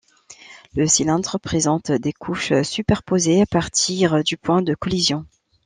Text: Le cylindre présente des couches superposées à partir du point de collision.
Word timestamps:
Le 0.73 0.87
cylindre 0.87 1.37
présente 1.39 1.91
des 1.91 2.11
couches 2.11 2.59
superposées 2.63 3.41
à 3.43 3.45
partir 3.45 4.23
du 4.23 4.35
point 4.35 4.63
de 4.63 4.73
collision. 4.73 5.27